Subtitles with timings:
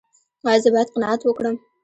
[0.47, 1.55] ایا زه باید قناعت وکړم؟